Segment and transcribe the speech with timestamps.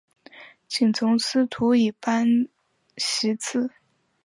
[0.67, 2.47] 请从司徒以班
[2.97, 3.69] 徙次。